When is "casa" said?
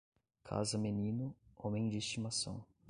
0.43-0.79